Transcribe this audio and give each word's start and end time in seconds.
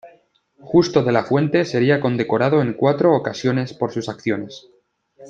Justo 0.61 1.03
de 1.03 1.11
la 1.11 1.23
Fuente 1.25 1.63
sería 1.63 2.01
condecorado 2.01 2.63
en 2.63 2.73
cuatro 2.73 3.13
ocasiones 3.15 3.75
por 3.75 3.91
sus 3.91 4.09
acciones. 4.09 4.67